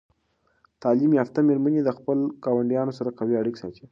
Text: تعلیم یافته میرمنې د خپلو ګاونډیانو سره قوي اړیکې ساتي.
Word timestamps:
تعلیم 0.83 1.11
یافته 1.19 1.39
میرمنې 1.47 1.81
د 1.83 1.89
خپلو 1.97 2.23
ګاونډیانو 2.43 2.95
سره 2.99 3.15
قوي 3.19 3.35
اړیکې 3.41 3.61
ساتي. 3.63 3.85